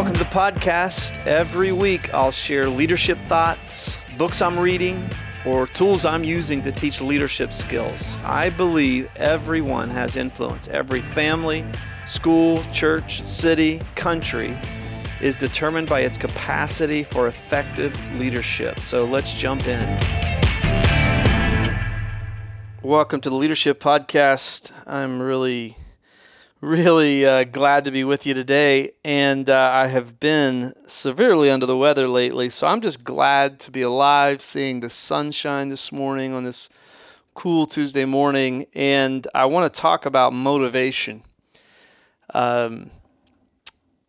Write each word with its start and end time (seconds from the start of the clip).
welcome 0.00 0.14
to 0.16 0.24
the 0.24 0.30
podcast. 0.30 1.22
Every 1.26 1.72
week 1.72 2.14
I'll 2.14 2.30
share 2.30 2.70
leadership 2.70 3.18
thoughts, 3.28 4.02
books 4.16 4.40
I'm 4.40 4.58
reading, 4.58 5.06
or 5.44 5.66
tools 5.66 6.06
I'm 6.06 6.24
using 6.24 6.62
to 6.62 6.72
teach 6.72 7.02
leadership 7.02 7.52
skills. 7.52 8.16
I 8.24 8.48
believe 8.48 9.10
everyone 9.16 9.90
has 9.90 10.16
influence. 10.16 10.68
Every 10.68 11.02
family, 11.02 11.66
school, 12.06 12.62
church, 12.72 13.22
city, 13.22 13.82
country 13.94 14.56
is 15.20 15.34
determined 15.34 15.90
by 15.90 16.00
its 16.00 16.16
capacity 16.16 17.02
for 17.02 17.28
effective 17.28 17.94
leadership. 18.14 18.80
So 18.80 19.04
let's 19.04 19.34
jump 19.34 19.66
in. 19.66 19.86
Welcome 22.80 23.20
to 23.20 23.28
the 23.28 23.36
Leadership 23.36 23.80
Podcast. 23.80 24.72
I'm 24.86 25.20
really 25.20 25.76
really 26.60 27.24
uh, 27.24 27.44
glad 27.44 27.84
to 27.84 27.90
be 27.90 28.04
with 28.04 28.26
you 28.26 28.34
today. 28.34 28.92
And 29.04 29.48
uh, 29.48 29.70
I 29.72 29.86
have 29.86 30.20
been 30.20 30.74
severely 30.86 31.50
under 31.50 31.66
the 31.66 31.76
weather 31.76 32.06
lately, 32.06 32.50
so 32.50 32.66
I'm 32.66 32.80
just 32.80 33.04
glad 33.04 33.58
to 33.60 33.70
be 33.70 33.82
alive, 33.82 34.42
seeing 34.42 34.80
the 34.80 34.90
sunshine 34.90 35.68
this 35.68 35.90
morning 35.90 36.32
on 36.34 36.44
this 36.44 36.68
cool 37.34 37.66
Tuesday 37.66 38.04
morning. 38.04 38.66
And 38.74 39.26
I 39.34 39.46
want 39.46 39.72
to 39.72 39.80
talk 39.80 40.04
about 40.04 40.32
motivation. 40.32 41.22
Um, 42.34 42.90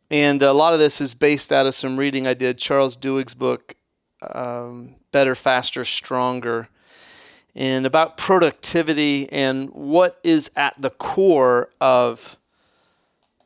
and 0.09 0.41
a 0.43 0.51
lot 0.53 0.73
of 0.73 0.79
this 0.79 0.99
is 0.99 1.13
based 1.13 1.51
out 1.51 1.65
of 1.65 1.73
some 1.73 1.97
reading 1.97 2.27
I 2.27 2.33
did, 2.33 2.57
Charles 2.57 2.97
Duhigg's 2.97 3.33
book, 3.33 3.75
um, 4.21 4.95
Better, 5.11 5.35
Faster, 5.35 5.85
Stronger 5.85 6.67
and 7.55 7.85
about 7.85 8.17
productivity 8.17 9.29
and 9.29 9.69
what 9.71 10.19
is 10.23 10.49
at 10.55 10.73
the 10.81 10.89
core 10.89 11.69
of 11.81 12.37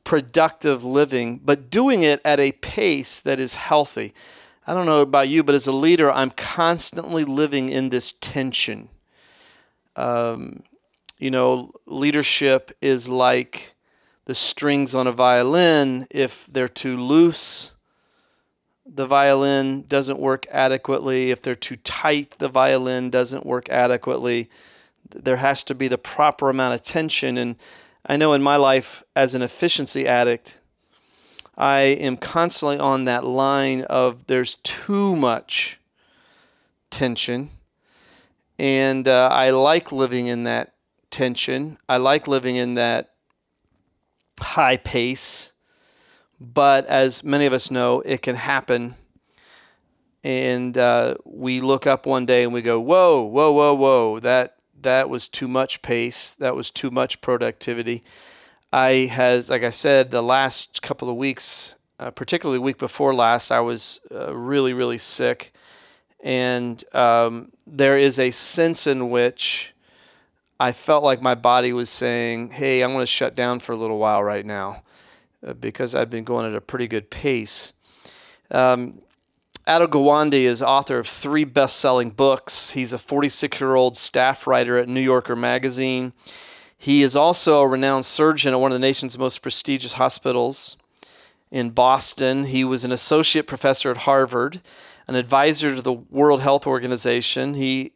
productive 0.06 0.86
living, 0.86 1.42
but 1.44 1.70
doing 1.70 2.04
it 2.04 2.22
at 2.24 2.40
a 2.40 2.54
pace 2.54 3.20
that 3.20 3.40
is 3.40 3.56
healthy. 3.56 4.14
I 4.66 4.74
don't 4.74 4.86
know 4.86 5.02
about 5.02 5.28
you, 5.28 5.44
but 5.44 5.56
as 5.56 5.68
a 5.68 5.74
leader, 5.74 6.10
I'm 6.10 6.32
constantly 6.32 7.26
living 7.26 7.70
in 7.70 7.90
this 7.90 8.14
tension. 8.14 8.88
Um, 9.98 10.64
you 11.20 11.30
know, 11.30 11.72
leadership 11.86 12.72
is 12.82 13.10
like 13.10 13.76
the 14.26 14.36
strings 14.36 14.96
on 14.96 15.08
a 15.08 15.12
violin. 15.12 16.08
If 16.10 16.48
they're 16.48 16.68
too 16.68 16.98
loose, 16.98 17.74
the 18.86 19.08
violin 19.08 19.84
doesn't 19.88 20.20
work 20.20 20.46
adequately. 20.52 21.32
If 21.32 21.42
they're 21.42 21.56
too 21.56 21.78
tight, 21.78 22.32
the 22.40 22.50
violin 22.50 23.10
doesn't 23.10 23.46
work 23.46 23.70
adequately. 23.70 24.50
There 25.10 25.38
has 25.38 25.64
to 25.66 25.76
be 25.76 25.88
the 25.88 25.98
proper 25.98 26.50
amount 26.50 26.76
of 26.76 26.84
tension. 26.84 27.38
And 27.38 27.56
I 28.08 28.18
know 28.18 28.34
in 28.34 28.44
my 28.44 28.56
life 28.56 29.04
as 29.16 29.34
an 29.34 29.42
efficiency 29.42 30.08
addict, 30.08 30.60
I 31.58 31.80
am 31.80 32.18
constantly 32.18 32.78
on 32.78 33.06
that 33.06 33.24
line 33.24 33.82
of 33.84 34.28
there's 34.28 34.56
too 34.56 35.16
much 35.16 35.80
tension. 36.92 37.50
And 38.60 39.08
uh, 39.08 39.30
I 39.32 39.50
like 39.50 39.92
living 39.92 40.28
in 40.28 40.44
that 40.44 40.76
tension. 41.10 41.78
I 41.90 41.98
like 41.98 42.28
living 42.28 42.58
in 42.58 42.76
that 42.76 43.14
high 44.40 44.78
pace. 44.78 45.54
But 46.40 46.86
as 46.86 47.24
many 47.24 47.48
of 47.48 47.54
us 47.54 47.72
know, 47.72 48.02
it 48.02 48.22
can 48.22 48.36
happen. 48.36 48.94
And 50.24 50.78
uh, 50.78 51.16
we 51.26 51.60
look 51.60 51.88
up 51.88 52.06
one 52.06 52.26
day 52.28 52.44
and 52.44 52.54
we 52.54 52.62
go, 52.62 52.80
whoa, 52.80 53.24
whoa, 53.24 53.52
whoa, 53.52 53.74
whoa, 53.74 54.20
that 54.20 54.55
that 54.86 55.10
was 55.10 55.28
too 55.28 55.48
much 55.48 55.82
pace. 55.82 56.36
That 56.36 56.56
was 56.56 56.72
too 56.72 56.90
much 56.90 57.20
productivity. 57.20 58.04
I 58.72 59.10
has, 59.12 59.50
like 59.50 59.64
I 59.64 59.72
said, 59.72 60.12
the 60.12 60.22
last 60.22 60.82
couple 60.82 61.10
of 61.10 61.16
weeks, 61.16 61.80
uh, 62.00 62.12
particularly 62.12 62.60
week 62.60 62.78
before 62.78 63.14
last, 63.14 63.52
I 63.52 63.62
was 63.62 64.00
uh, 64.12 64.36
really, 64.36 64.74
really 64.74 64.98
sick, 64.98 65.54
and 66.24 66.84
um, 66.94 67.52
there 67.66 67.98
is 67.98 68.20
a 68.20 68.32
sense 68.32 68.86
in 68.86 69.10
which 69.10 69.74
I 70.60 70.72
felt 70.72 71.04
like 71.04 71.22
my 71.22 71.36
body 71.36 71.74
was 71.74 71.90
saying, 71.90 72.50
"Hey, 72.50 72.82
I'm 72.82 72.92
going 72.92 73.04
to 73.04 73.08
shut 73.08 73.36
down 73.36 73.60
for 73.60 73.72
a 73.72 73.78
little 73.78 73.98
while 73.98 74.24
right 74.24 74.46
now," 74.46 74.84
uh, 75.46 75.54
because 75.54 75.96
I've 75.96 76.10
been 76.10 76.24
going 76.24 76.46
at 76.46 76.56
a 76.56 76.62
pretty 76.62 76.88
good 76.88 77.10
pace. 77.10 77.74
Um, 78.52 79.02
Atul 79.68 79.88
Gawande 79.88 80.44
is 80.44 80.62
author 80.62 81.00
of 81.00 81.08
three 81.08 81.44
best-selling 81.44 82.12
books. 82.12 82.72
He's 82.72 82.94
a 82.94 83.00
46-year-old 83.00 83.98
staff 83.98 84.46
writer 84.46 84.78
at 84.78 84.88
New 84.88 85.02
Yorker 85.02 85.36
magazine. 85.36 86.14
He 86.78 87.02
is 87.02 87.16
also 87.16 87.62
a 87.62 87.68
renowned 87.68 88.06
surgeon 88.06 88.54
at 88.54 88.60
one 88.60 88.72
of 88.72 88.76
the 88.76 88.88
nation's 88.88 89.18
most 89.18 89.42
prestigious 89.42 89.94
hospitals 89.94 90.78
in 91.50 91.72
Boston. 91.72 92.44
He 92.44 92.64
was 92.64 92.86
an 92.86 92.92
associate 92.92 93.48
professor 93.48 93.90
at 93.90 93.98
Harvard, 93.98 94.62
an 95.08 95.16
advisor 95.16 95.76
to 95.76 95.82
the 95.82 95.94
World 95.94 96.42
Health 96.42 96.68
Organization. 96.68 97.56
He 97.56 97.94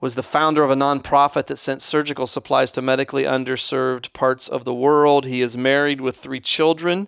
was 0.00 0.16
the 0.16 0.24
founder 0.24 0.64
of 0.64 0.72
a 0.72 0.74
nonprofit 0.74 1.46
that 1.46 1.58
sent 1.58 1.82
surgical 1.82 2.26
supplies 2.26 2.72
to 2.72 2.82
medically 2.82 3.22
underserved 3.22 4.12
parts 4.12 4.48
of 4.48 4.64
the 4.64 4.74
world. 4.74 5.24
He 5.24 5.40
is 5.40 5.56
married 5.56 6.00
with 6.00 6.16
three 6.16 6.40
children. 6.40 7.06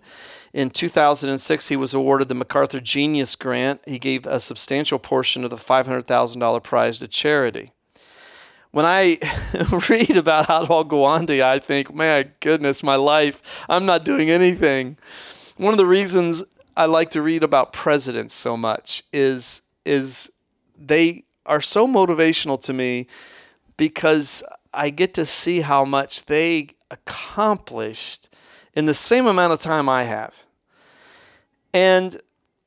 In 0.58 0.70
2006, 0.70 1.68
he 1.68 1.76
was 1.76 1.94
awarded 1.94 2.28
the 2.28 2.34
MacArthur 2.34 2.80
Genius 2.80 3.36
Grant. 3.36 3.80
He 3.86 4.00
gave 4.00 4.26
a 4.26 4.40
substantial 4.40 4.98
portion 4.98 5.44
of 5.44 5.50
the 5.50 5.56
$500,000 5.56 6.62
prize 6.64 6.98
to 6.98 7.06
charity. 7.06 7.70
When 8.72 8.84
I 8.84 9.18
read 9.88 10.16
about 10.16 10.48
Atul 10.48 10.88
Gawande, 10.88 11.44
I 11.44 11.60
think, 11.60 11.94
my 11.94 12.28
goodness, 12.40 12.82
my 12.82 12.96
life, 12.96 13.64
I'm 13.68 13.86
not 13.86 14.04
doing 14.04 14.30
anything. 14.30 14.98
One 15.58 15.74
of 15.74 15.78
the 15.78 15.86
reasons 15.86 16.42
I 16.76 16.86
like 16.86 17.10
to 17.10 17.22
read 17.22 17.44
about 17.44 17.72
presidents 17.72 18.34
so 18.34 18.56
much 18.56 19.04
is, 19.12 19.62
is 19.84 20.28
they 20.76 21.22
are 21.46 21.60
so 21.60 21.86
motivational 21.86 22.60
to 22.62 22.72
me 22.72 23.06
because 23.76 24.42
I 24.74 24.90
get 24.90 25.14
to 25.14 25.24
see 25.24 25.60
how 25.60 25.84
much 25.84 26.24
they 26.24 26.70
accomplished 26.90 28.28
in 28.74 28.86
the 28.86 28.94
same 28.94 29.28
amount 29.28 29.52
of 29.52 29.60
time 29.60 29.88
I 29.88 30.02
have. 30.02 30.47
And 31.72 32.20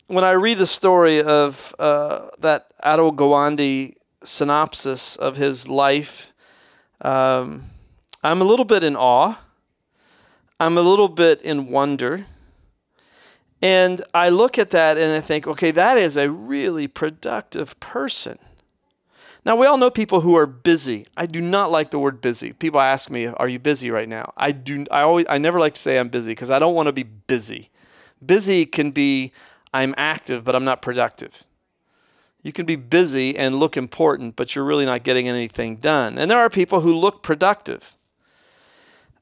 when 0.07 0.23
I 0.23 0.31
read 0.31 0.57
the 0.57 0.67
story 0.67 1.21
of 1.21 1.73
uh, 1.79 2.27
that 2.39 2.71
Atul 2.83 3.15
Gawande 3.15 3.95
synopsis 4.23 5.15
of 5.15 5.37
his 5.37 5.67
life, 5.67 6.33
um, 7.01 7.63
I'm 8.23 8.41
a 8.41 8.43
little 8.43 8.65
bit 8.65 8.83
in 8.83 8.95
awe. 8.95 9.35
I'm 10.59 10.77
a 10.77 10.81
little 10.81 11.07
bit 11.07 11.41
in 11.41 11.69
wonder. 11.69 12.25
And 13.61 14.01
I 14.13 14.29
look 14.29 14.57
at 14.57 14.71
that 14.71 14.97
and 14.97 15.11
I 15.11 15.19
think, 15.19 15.47
okay, 15.47 15.71
that 15.71 15.97
is 15.97 16.17
a 16.17 16.29
really 16.29 16.87
productive 16.87 17.79
person. 17.79 18.37
Now 19.43 19.55
we 19.55 19.65
all 19.65 19.77
know 19.77 19.89
people 19.89 20.21
who 20.21 20.35
are 20.35 20.45
busy. 20.45 21.07
I 21.17 21.25
do 21.25 21.41
not 21.41 21.71
like 21.71 21.89
the 21.89 21.99
word 21.99 22.21
busy. 22.21 22.53
People 22.53 22.79
ask 22.79 23.09
me, 23.09 23.25
"Are 23.25 23.47
you 23.47 23.57
busy 23.57 23.89
right 23.89 24.07
now?" 24.07 24.33
I 24.37 24.51
do 24.51 24.85
I 24.91 25.01
always 25.01 25.25
I 25.29 25.39
never 25.39 25.59
like 25.59 25.73
to 25.73 25.81
say 25.81 25.97
I'm 25.97 26.09
busy 26.09 26.31
because 26.31 26.51
I 26.51 26.59
don't 26.59 26.75
want 26.75 26.87
to 26.87 26.93
be 26.93 27.03
busy. 27.03 27.69
Busy 28.25 28.65
can 28.65 28.91
be 28.91 29.31
I'm 29.73 29.93
active 29.97 30.43
but 30.43 30.55
I'm 30.55 30.65
not 30.65 30.81
productive. 30.81 31.45
You 32.43 32.51
can 32.51 32.65
be 32.65 32.75
busy 32.75 33.37
and 33.37 33.55
look 33.55 33.77
important, 33.77 34.35
but 34.35 34.55
you're 34.55 34.65
really 34.65 34.85
not 34.85 35.03
getting 35.03 35.27
anything 35.27 35.77
done. 35.77 36.17
And 36.17 36.29
there 36.29 36.39
are 36.39 36.49
people 36.49 36.81
who 36.81 36.95
look 36.95 37.21
productive. 37.21 37.95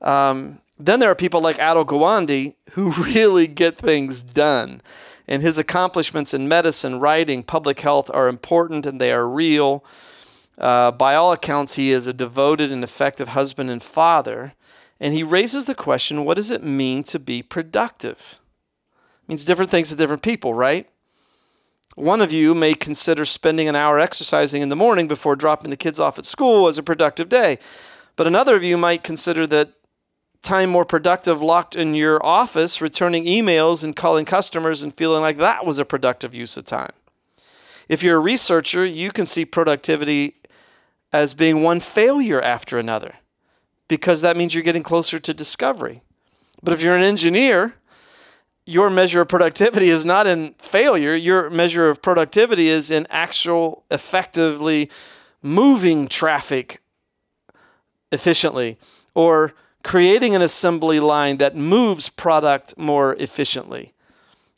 Um, 0.02 0.60
then 0.78 1.02
there 1.02 1.12
are 1.12 1.16
people 1.16 1.42
like 1.42 1.58
Atul 1.58 1.86
Gawande 1.86 2.56
who 2.72 2.92
really 3.14 3.48
get 3.48 3.78
things 3.78 4.24
done. 4.24 4.82
And 5.28 5.42
his 5.42 5.58
accomplishments 5.58 6.34
in 6.34 6.48
medicine, 6.48 7.00
writing, 7.00 7.44
public 7.44 7.82
health 7.82 8.10
are 8.14 8.28
important 8.30 8.86
and 8.86 9.00
they 9.00 9.12
are 9.12 9.28
real. 9.28 9.84
Uh, 10.58 10.92
by 10.92 11.16
all 11.16 11.32
accounts, 11.32 11.76
he 11.76 11.92
is 11.92 12.08
a 12.08 12.14
devoted 12.14 12.72
and 12.72 12.84
effective 12.84 13.30
husband 13.30 13.70
and 13.70 13.84
father. 13.84 14.54
And 15.00 15.14
he 15.14 15.24
raises 15.24 15.66
the 15.66 15.76
question 15.76 16.26
what 16.26 16.36
does 16.36 16.52
it 16.52 16.64
mean 16.64 17.04
to 17.06 17.20
be 17.20 17.44
productive? 17.44 18.39
Means 19.30 19.46
different 19.46 19.70
things 19.70 19.90
to 19.90 19.96
different 19.96 20.24
people, 20.24 20.56
right? 20.56 20.90
One 21.96 22.20
of 22.20 22.32
you 22.32 22.56
may 22.56 22.74
consider 22.74 23.26
spending 23.26 23.68
an 23.68 23.76
hour 23.76 24.00
exercising 24.00 24.64
in 24.64 24.70
the 24.70 24.76
morning 24.76 25.08
before 25.08 25.36
dropping 25.36 25.70
the 25.70 25.78
kids 25.78 26.00
off 26.00 26.18
at 26.18 26.26
school 26.26 26.68
as 26.68 26.80
a 26.80 26.84
productive 26.84 27.30
day. 27.30 27.60
But 28.16 28.26
another 28.26 28.56
of 28.56 28.64
you 28.64 28.76
might 28.76 29.04
consider 29.04 29.46
that 29.46 29.74
time 30.42 30.72
more 30.72 30.84
productive 30.84 31.42
locked 31.42 31.76
in 31.76 31.94
your 31.94 32.26
office, 32.26 32.82
returning 32.82 33.26
emails 33.26 33.84
and 33.84 33.96
calling 33.96 34.26
customers 34.26 34.82
and 34.82 34.96
feeling 34.96 35.22
like 35.22 35.38
that 35.38 35.64
was 35.64 35.78
a 35.78 35.86
productive 35.86 36.34
use 36.34 36.58
of 36.58 36.66
time. 36.66 36.92
If 37.88 38.02
you're 38.02 38.18
a 38.18 38.22
researcher, 38.22 38.84
you 38.84 39.12
can 39.12 39.28
see 39.28 39.46
productivity 39.46 40.38
as 41.14 41.36
being 41.36 41.62
one 41.62 41.82
failure 41.82 42.42
after 42.42 42.80
another 42.80 43.16
because 43.88 44.22
that 44.22 44.38
means 44.38 44.56
you're 44.56 44.64
getting 44.64 44.84
closer 44.84 45.20
to 45.20 45.34
discovery. 45.36 46.02
But 46.64 46.74
if 46.74 46.82
you're 46.82 46.96
an 46.96 47.04
engineer, 47.04 47.76
your 48.66 48.90
measure 48.90 49.22
of 49.22 49.28
productivity 49.28 49.90
is 49.90 50.06
not 50.06 50.28
in 50.28 50.54
failure. 50.54 51.16
Your 51.16 51.50
measure 51.50 51.90
of 51.90 52.02
productivity 52.02 52.68
is 52.68 52.92
in 52.92 53.08
actual 53.10 53.84
effectively 53.90 54.90
moving 55.42 56.08
traffic 56.08 56.82
efficiently 58.12 58.78
or 59.16 59.54
creating 59.84 60.36
an 60.36 60.42
assembly 60.42 61.00
line 61.00 61.38
that 61.38 61.56
moves 61.56 62.10
product 62.10 62.78
more 62.78 63.16
efficiently 63.16 63.94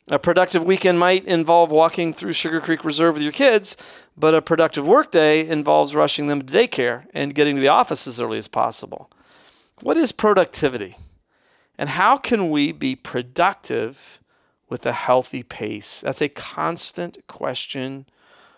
A 0.08 0.18
productive 0.18 0.64
weekend 0.64 0.98
might 0.98 1.24
involve 1.26 1.70
walking 1.70 2.12
through 2.12 2.32
Sugar 2.32 2.60
Creek 2.60 2.84
Reserve 2.84 3.14
with 3.14 3.22
your 3.22 3.32
kids, 3.32 3.76
but 4.16 4.34
a 4.34 4.42
productive 4.42 4.86
workday 4.86 5.46
involves 5.46 5.94
rushing 5.94 6.26
them 6.26 6.42
to 6.42 6.52
daycare 6.52 7.06
and 7.14 7.34
getting 7.34 7.54
to 7.54 7.60
the 7.62 7.68
office 7.68 8.06
as 8.06 8.20
early 8.20 8.36
as 8.36 8.48
possible. 8.48 9.10
What 9.80 9.96
is 9.96 10.12
productivity? 10.12 10.96
And 11.78 11.90
how 11.90 12.16
can 12.16 12.50
we 12.50 12.72
be 12.72 12.94
productive 12.94 14.20
with 14.68 14.86
a 14.86 14.92
healthy 14.92 15.42
pace? 15.42 16.02
That's 16.02 16.22
a 16.22 16.28
constant 16.28 17.26
question 17.26 18.06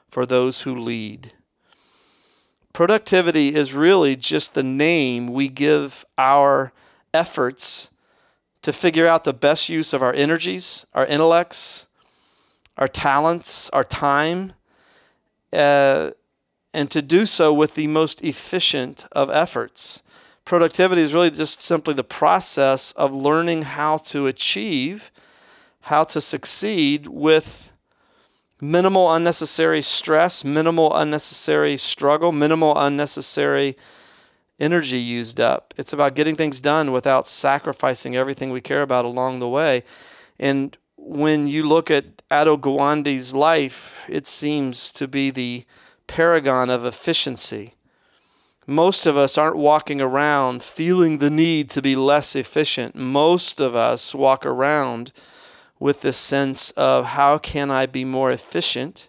for 0.09 0.27
those 0.27 0.63
who 0.63 0.77
lead. 0.77 1.33
Productivity 2.73 3.55
is 3.55 3.75
really 3.75 4.17
just 4.17 4.55
the 4.55 4.63
name 4.63 5.33
we 5.33 5.49
give 5.49 6.05
our 6.19 6.73
efforts 7.13 7.91
to 8.63 8.73
figure 8.73 9.07
out 9.07 9.25
the 9.25 9.33
best 9.33 9.69
use 9.69 9.93
of 9.93 10.03
our 10.03 10.13
energies, 10.13 10.87
our 10.95 11.07
intellects, 11.07 11.87
our 12.77 12.89
talents, 12.89 13.71
our 13.71 13.85
time, 13.85 14.55
uh, 15.53 16.11
and 16.73 16.91
to 16.91 17.01
do 17.01 17.27
so 17.27 17.55
with 17.55 17.75
the 17.75 17.87
most 17.87 18.23
efficient 18.25 19.07
of 19.13 19.31
efforts. 19.31 20.03
Productivity 20.45 21.01
is 21.01 21.15
really 21.15 21.31
just 21.31 21.61
simply 21.61 21.95
the 21.95 22.05
process 22.05 22.93
of 22.93 23.15
learning 23.15 23.63
how 23.63 23.97
to 23.99 24.27
achieve, 24.27 25.11
how 25.83 26.05
to 26.05 26.21
succeed 26.21 27.07
with 27.07 27.73
minimal 28.61 29.13
unnecessary 29.13 29.83
stress, 29.83 30.45
minimal 30.45 30.95
unnecessary 30.95 31.77
struggle, 31.77 32.33
minimal 32.33 32.79
unnecessary 32.79 33.77
energy 34.61 34.99
used 34.99 35.41
up. 35.41 35.75
It's 35.77 35.93
about 35.93 36.15
getting 36.15 36.37
things 36.37 36.61
done 36.61 36.93
without 36.93 37.27
sacrificing 37.27 38.15
everything 38.17 38.51
we 38.51 38.61
care 38.61 38.83
about 38.83 39.05
along 39.05 39.41
the 39.41 39.49
way. 39.49 39.83
And 40.39 40.77
when 40.97 41.47
you 41.47 41.65
look 41.67 41.91
at 41.91 42.19
Atul 42.31 42.61
Gawande's 42.61 43.35
life, 43.35 44.05
it 44.09 44.27
seems 44.27 44.91
to 44.93 45.09
be 45.09 45.31
the 45.31 45.65
paragon 46.07 46.71
of 46.71 46.85
efficiency. 46.85 47.74
Most 48.67 49.07
of 49.07 49.17
us 49.17 49.37
aren't 49.37 49.57
walking 49.57 50.01
around 50.01 50.63
feeling 50.63 51.19
the 51.19 51.31
need 51.31 51.69
to 51.71 51.83
be 51.83 51.95
less 51.97 52.35
efficient. 52.35 52.95
Most 52.95 53.61
of 53.61 53.77
us 53.77 54.15
walk 54.15 54.47
around 54.47 55.13
with 55.79 56.01
this 56.01 56.17
sense 56.17 56.71
of 56.73 57.05
how 57.05 57.37
can 57.37 57.71
I 57.71 57.85
be 57.85 58.05
more 58.05 58.33
efficient? 58.33 59.09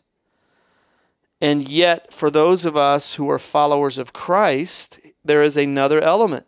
And 1.40 1.68
yet, 1.68 2.12
for 2.12 2.30
those 2.30 2.66
of 2.66 2.76
us 2.76 3.16
who 3.16 3.30
are 3.30 3.40
followers 3.40 3.98
of 3.98 4.14
Christ, 4.14 5.00
there 5.24 5.44
is 5.44 5.56
another 5.56 6.02
element, 6.02 6.48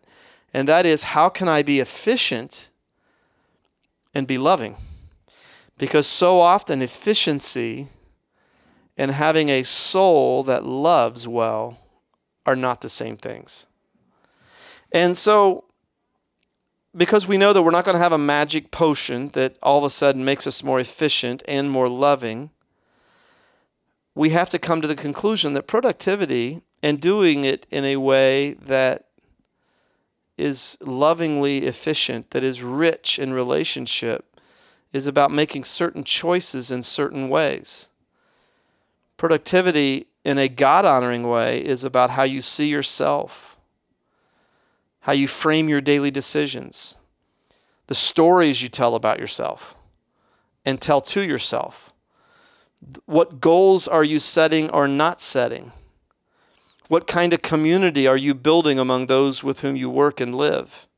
and 0.53 0.68
that 0.68 0.86
is 0.86 1.03
how 1.03 1.30
can 1.30 1.48
I 1.48 1.62
be 1.62 1.80
efficient 1.80 2.69
and 4.13 4.27
be 4.27 4.38
loving? 4.38 4.75
Because 5.77 6.07
so 6.07 6.42
often, 6.42 6.81
efficiency 6.81 7.88
and 8.98 9.12
having 9.12 9.50
a 9.50 9.63
soul 9.63 10.44
that 10.44 10.65
loves 10.65 11.27
well 11.27 11.77
are 12.47 12.55
not 12.55 12.81
the 12.81 12.89
same 12.89 13.17
things. 13.17 13.67
And 14.91 15.15
so, 15.15 15.65
because 16.95 17.27
we 17.27 17.38
know 17.38 17.53
that 17.53 17.61
we're 17.61 17.71
not 17.71 17.85
going 17.85 17.95
to 17.95 18.01
have 18.01 18.13
a 18.13 18.17
magic 18.17 18.71
potion 18.71 19.27
that 19.29 19.57
all 19.61 19.77
of 19.77 19.83
a 19.83 19.89
sudden 19.89 20.25
makes 20.25 20.47
us 20.47 20.63
more 20.63 20.79
efficient 20.79 21.44
and 21.47 21.69
more 21.69 21.89
loving, 21.89 22.49
we 24.15 24.29
have 24.29 24.49
to 24.49 24.57
come 24.57 24.81
to 24.81 24.88
the 24.88 24.95
conclusion 24.95 25.53
that 25.53 25.67
productivity 25.67 26.61
and 26.81 27.01
doing 27.01 27.44
it 27.44 27.67
in 27.69 27.83
a 27.83 27.97
way 27.97 28.53
that 28.53 29.03
is 30.38 30.77
lovingly 30.81 31.65
efficient, 31.65 32.31
that 32.31 32.43
is 32.43 32.63
rich 32.63 33.19
in 33.19 33.33
relationship, 33.33 34.39
is 34.93 35.05
about 35.05 35.31
making 35.31 35.63
certain 35.63 36.03
choices 36.03 36.71
in 36.71 36.81
certain 36.81 37.27
ways. 37.27 37.89
Productivity 39.17 40.07
in 40.27 40.38
a 40.38 40.50
God 40.50 40.83
honoring 40.83 41.25
way 41.29 41.63
is 41.63 41.85
about 41.85 42.09
how 42.09 42.24
you 42.24 42.41
see 42.41 42.68
yourself, 42.68 43.57
how 45.00 45.13
you 45.13 45.25
frame 45.25 45.69
your 45.69 45.79
daily 45.79 46.12
decisions, 46.12 46.97
the 47.88 47.95
stories 47.95 48.62
you 48.62 48.68
tell 48.68 48.94
about 48.95 49.19
yourself 49.19 49.77
and 50.65 50.81
tell 50.81 51.00
to 51.00 51.21
yourself. 51.21 51.94
What 53.06 53.39
goals 53.39 53.88
are 53.88 54.03
you 54.03 54.19
setting 54.19 54.69
or 54.69 54.85
not 54.85 55.21
setting? 55.21 55.71
What 56.89 57.07
kind 57.07 57.31
of 57.31 57.41
community 57.41 58.06
are 58.06 58.18
you 58.18 58.33
building 58.33 58.79
among 58.79 59.07
those 59.07 59.45
with 59.45 59.62
whom 59.62 59.77
you 59.77 59.89
work 59.89 60.19
and 60.19 60.35
live? 60.35 60.89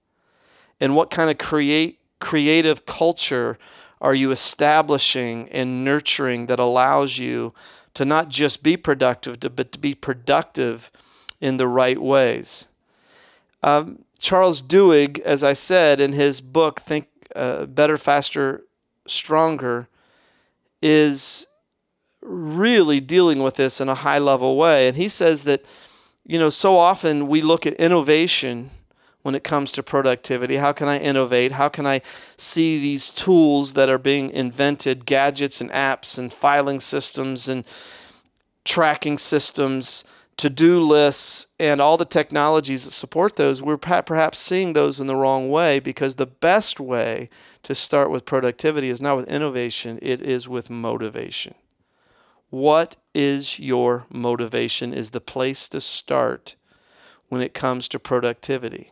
And 0.79 0.95
what 0.95 1.11
kind 1.11 1.29
of 1.29 1.37
create, 1.37 1.99
creative 2.19 2.87
culture 2.87 3.59
are 4.01 4.15
you 4.15 4.31
establishing 4.31 5.47
and 5.49 5.85
nurturing 5.85 6.47
that 6.47 6.59
allows 6.59 7.19
you 7.19 7.53
to 7.93 8.05
not 8.05 8.29
just 8.29 8.63
be 8.63 8.77
productive, 8.77 9.39
but 9.55 9.71
to 9.71 9.79
be 9.79 9.93
productive 9.93 10.91
in 11.41 11.57
the 11.57 11.67
right 11.67 11.99
ways? 11.99 12.67
Um, 13.63 14.03
Charles 14.19 14.61
Duhigg, 14.61 15.19
as 15.19 15.43
I 15.43 15.53
said 15.53 15.99
in 16.01 16.13
his 16.13 16.41
book, 16.41 16.79
Think 16.79 17.07
uh, 17.35 17.65
Better, 17.65 17.97
Faster, 17.97 18.63
Stronger, 19.07 19.87
is 20.81 21.47
really 22.21 22.99
dealing 22.99 23.41
with 23.41 23.55
this 23.55 23.79
in 23.79 23.89
a 23.89 23.95
high 23.95 24.19
level 24.19 24.57
way. 24.57 24.87
And 24.87 24.97
he 24.97 25.09
says 25.09 25.45
that, 25.45 25.63
you 26.25 26.37
know, 26.37 26.49
so 26.49 26.77
often 26.77 27.27
we 27.27 27.41
look 27.41 27.65
at 27.65 27.73
innovation 27.73 28.69
when 29.29 29.35
it 29.35 29.43
comes 29.43 29.71
to 29.71 29.83
productivity. 29.83 30.55
How 30.55 30.71
can 30.71 30.87
I 30.87 30.97
innovate? 30.97 31.51
How 31.51 31.69
can 31.69 31.85
I 31.85 32.01
see 32.35 32.79
these 32.79 33.11
tools 33.11 33.75
that 33.75 33.87
are 33.87 33.99
being 33.99 34.31
invented, 34.31 35.05
gadgets 35.05 35.61
and 35.61 35.69
apps 35.69 36.17
and 36.17 36.33
filing 36.33 36.79
systems 36.79 37.47
and 37.47 37.63
tracking 38.65 39.19
systems, 39.19 40.03
to 40.37 40.49
do 40.49 40.81
lists, 40.81 41.45
and 41.59 41.79
all 41.79 41.95
the 41.95 42.05
technologies 42.05 42.85
that 42.85 42.91
support 42.91 43.35
those? 43.35 43.61
We're 43.61 43.77
perhaps 43.77 44.39
seeing 44.39 44.73
those 44.73 44.99
in 44.99 45.05
the 45.05 45.15
wrong 45.15 45.51
way 45.51 45.79
because 45.79 46.15
the 46.15 46.25
best 46.25 46.79
way 46.79 47.29
to 47.61 47.75
start 47.75 48.09
with 48.09 48.25
productivity 48.25 48.89
is 48.89 48.99
not 48.99 49.15
with 49.15 49.27
innovation, 49.27 49.99
it 50.01 50.23
is 50.23 50.49
with 50.49 50.71
motivation. 50.71 51.53
What 52.49 52.95
is 53.13 53.59
your 53.59 54.07
motivation? 54.09 54.91
Is 54.91 55.11
the 55.11 55.21
place 55.21 55.69
to 55.69 55.79
start 55.79 56.55
when 57.27 57.41
it 57.41 57.53
comes 57.53 57.87
to 57.89 57.99
productivity. 57.99 58.89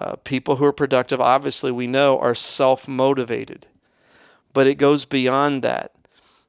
Uh, 0.00 0.16
people 0.16 0.56
who 0.56 0.64
are 0.64 0.72
productive, 0.72 1.20
obviously, 1.20 1.70
we 1.70 1.86
know, 1.86 2.18
are 2.18 2.34
self 2.34 2.88
motivated, 2.88 3.66
but 4.52 4.66
it 4.66 4.74
goes 4.74 5.04
beyond 5.04 5.62
that. 5.62 5.92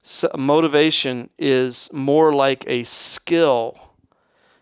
So 0.02 0.30
motivation 0.38 1.30
is 1.38 1.90
more 1.94 2.34
like 2.34 2.64
a 2.68 2.84
skill. 2.84 3.76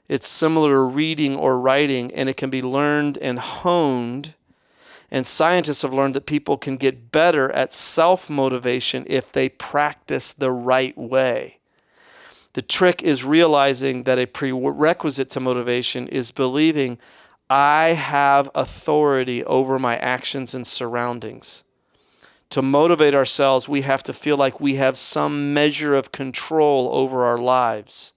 It's 0.07 0.27
similar 0.27 0.69
to 0.69 0.79
reading 0.79 1.35
or 1.35 1.59
writing, 1.59 2.13
and 2.13 2.27
it 2.29 2.37
can 2.37 2.49
be 2.49 2.61
learned 2.61 3.17
and 3.17 3.39
honed 3.39 4.35
and 5.13 5.27
scientists 5.27 5.83
have 5.83 5.93
learned 5.93 6.15
that 6.15 6.25
people 6.25 6.57
can 6.57 6.75
get 6.75 7.11
better 7.11 7.51
at 7.51 7.71
self 7.71 8.31
motivation 8.31 9.05
if 9.07 9.31
they 9.31 9.47
practice 9.47 10.33
the 10.33 10.51
right 10.51 10.97
way. 10.97 11.59
The 12.53 12.63
trick 12.63 13.03
is 13.03 13.23
realizing 13.23 14.03
that 14.03 14.17
a 14.17 14.25
prerequisite 14.25 15.29
to 15.29 15.39
motivation 15.39 16.07
is 16.07 16.31
believing 16.31 16.97
I 17.50 17.89
have 17.89 18.50
authority 18.55 19.43
over 19.43 19.77
my 19.77 19.97
actions 19.97 20.53
and 20.53 20.65
surroundings. 20.65 21.63
To 22.51 22.62
motivate 22.62 23.15
ourselves, 23.15 23.67
we 23.67 23.81
have 23.81 24.03
to 24.03 24.13
feel 24.13 24.38
like 24.38 24.59
we 24.59 24.75
have 24.75 24.97
some 24.97 25.53
measure 25.53 25.95
of 25.95 26.12
control 26.12 26.89
over 26.93 27.23
our 27.25 27.38
lives. 27.38 28.13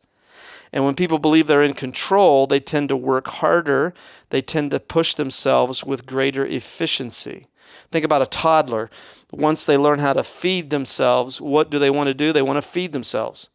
And 0.73 0.85
when 0.85 0.95
people 0.95 1.19
believe 1.19 1.47
they're 1.47 1.63
in 1.63 1.73
control, 1.73 2.47
they 2.47 2.61
tend 2.61 2.91
to 2.91 2.97
work 2.97 3.29
harder, 3.29 3.95
they 4.29 4.43
tend 4.43 4.73
to 4.73 4.81
push 4.81 5.15
themselves 5.15 5.85
with 5.85 6.05
greater 6.07 6.45
efficiency. 6.45 7.47
Think 7.91 8.05
about 8.05 8.23
a 8.23 8.27
toddler. 8.27 8.91
Once 9.33 9.65
they 9.65 9.77
learn 9.79 10.01
how 10.01 10.13
to 10.13 10.23
feed 10.23 10.71
themselves, 10.71 11.41
what 11.41 11.71
do 11.71 11.79
they 11.79 11.91
want 11.91 12.09
to 12.09 12.15
do? 12.15 12.33
They 12.33 12.43
want 12.43 12.59
to 12.59 12.63
feed 12.63 12.93
themselves. 12.93 13.49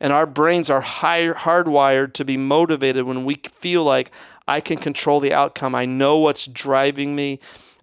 And 0.00 0.12
our 0.12 0.26
brains 0.26 0.70
are 0.70 0.82
hardwired 0.82 2.12
to 2.14 2.24
be 2.24 2.36
motivated 2.36 3.04
when 3.04 3.24
we 3.24 3.34
feel 3.34 3.84
like 3.84 4.10
I 4.48 4.60
can 4.60 4.78
control 4.78 5.20
the 5.20 5.32
outcome. 5.32 5.74
I 5.74 5.84
know 5.84 6.18
what's 6.18 6.46
driving 6.46 7.14
me 7.14 7.38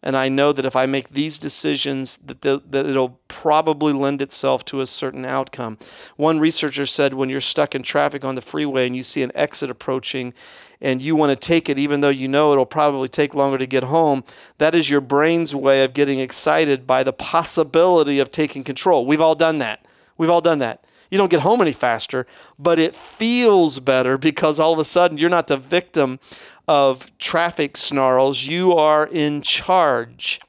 and 0.05 0.15
I 0.15 0.29
know 0.29 0.53
that 0.53 0.67
if 0.67 0.75
I 0.75 0.85
make 0.85 1.09
these 1.09 1.39
decisions, 1.39 2.17
that, 2.17 2.43
the, 2.43 2.61
that 2.69 2.85
it'll 2.85 3.19
probably 3.27 3.91
lend 3.91 4.21
itself 4.21 4.63
to 4.65 4.79
a 4.79 4.85
certain 4.85 5.25
outcome. 5.25 5.79
One 6.15 6.39
researcher 6.39 6.85
said 6.85 7.15
when 7.15 7.29
you're 7.29 7.41
stuck 7.41 7.73
in 7.73 7.81
traffic 7.81 8.23
on 8.23 8.35
the 8.35 8.41
freeway 8.41 8.85
and 8.85 8.95
you 8.95 9.01
see 9.01 9.23
an 9.23 9.31
exit 9.33 9.71
approaching 9.71 10.35
and 10.79 11.01
you 11.01 11.15
want 11.15 11.31
to 11.31 11.35
take 11.35 11.69
it 11.69 11.79
even 11.79 12.01
though 12.01 12.09
you 12.09 12.27
know 12.27 12.51
it'll 12.51 12.67
probably 12.67 13.07
take 13.07 13.33
longer 13.33 13.57
to 13.57 13.65
get 13.65 13.83
home, 13.83 14.23
that 14.59 14.75
is 14.75 14.91
your 14.91 15.01
brain's 15.01 15.55
way 15.55 15.83
of 15.83 15.95
getting 15.95 16.19
excited 16.19 16.85
by 16.85 17.01
the 17.01 17.13
possibility 17.13 18.19
of 18.19 18.31
taking 18.31 18.63
control. 18.63 19.07
We've 19.07 19.21
all 19.21 19.35
done 19.35 19.57
that. 19.57 19.83
We've 20.19 20.29
all 20.29 20.41
done 20.41 20.59
that. 20.59 20.84
You 21.11 21.17
don't 21.17 21.31
get 21.31 21.41
home 21.41 21.61
any 21.61 21.73
faster, 21.73 22.25
but 22.57 22.79
it 22.79 22.95
feels 22.95 23.79
better 23.79 24.17
because 24.17 24.59
all 24.59 24.73
of 24.73 24.79
a 24.79 24.83
sudden 24.85 25.17
you're 25.17 25.29
not 25.29 25.47
the 25.47 25.57
victim 25.57 26.19
of 26.67 27.15
traffic 27.17 27.77
snarls. 27.77 28.45
You 28.45 28.73
are 28.73 29.07
in 29.07 29.41
charge. 29.41 30.39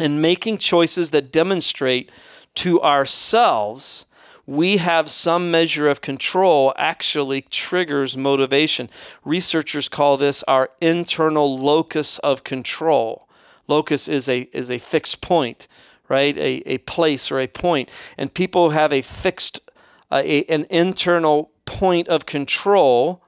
and 0.00 0.22
making 0.22 0.58
choices 0.58 1.10
that 1.10 1.32
demonstrate 1.32 2.10
to 2.54 2.80
ourselves 2.82 4.06
we 4.46 4.78
have 4.78 5.10
some 5.10 5.50
measure 5.50 5.88
of 5.88 6.00
control 6.00 6.72
actually 6.78 7.42
triggers 7.42 8.16
motivation. 8.16 8.88
Researchers 9.22 9.90
call 9.90 10.16
this 10.16 10.42
our 10.44 10.70
internal 10.80 11.58
locus 11.58 12.18
of 12.20 12.44
control. 12.44 13.28
Locus 13.66 14.08
is 14.08 14.26
a, 14.26 14.48
is 14.54 14.70
a 14.70 14.78
fixed 14.78 15.20
point, 15.20 15.68
right? 16.08 16.34
A, 16.38 16.62
a 16.64 16.78
place 16.78 17.30
or 17.30 17.40
a 17.40 17.46
point. 17.46 17.90
And 18.16 18.32
people 18.32 18.70
have 18.70 18.90
a 18.90 19.02
fixed, 19.02 19.60
uh, 20.10 20.22
a, 20.24 20.44
an 20.44 20.66
internal 20.70 21.50
point 21.64 22.08
of 22.08 22.26
control 22.26 23.22